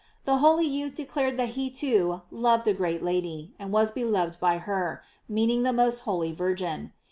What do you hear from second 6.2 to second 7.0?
Virgin.